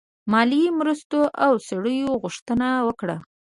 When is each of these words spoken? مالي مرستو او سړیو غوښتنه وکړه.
مالي 0.31 0.63
مرستو 0.79 1.21
او 1.45 1.53
سړیو 1.67 2.11
غوښتنه 2.21 2.67
وکړه. 2.87 3.17